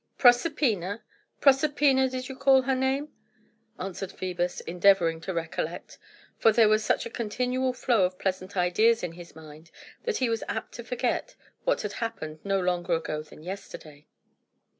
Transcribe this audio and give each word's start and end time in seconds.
"Proserpina! 0.17 1.03
Proserpina, 1.41 2.09
did 2.09 2.27
you 2.27 2.35
call 2.35 2.63
her 2.63 2.73
name?" 2.73 3.09
answered 3.79 4.09
Phœbus, 4.09 4.59
endeavouring 4.65 5.21
to 5.21 5.31
recollect; 5.31 5.99
for 6.39 6.51
there 6.51 6.67
was 6.67 6.83
such 6.83 7.05
a 7.05 7.09
continual 7.11 7.71
flow 7.71 8.03
of 8.03 8.17
pleasant 8.17 8.57
ideas 8.57 9.03
in 9.03 9.11
his 9.11 9.35
mind 9.35 9.69
that 10.05 10.17
he 10.17 10.27
was 10.27 10.43
apt 10.47 10.71
to 10.71 10.83
forget 10.83 11.35
what 11.65 11.83
had 11.83 11.93
happened 12.01 12.39
no 12.43 12.59
longer 12.59 12.93
ago 12.95 13.21
than 13.21 13.43
yesterday. 13.43 14.07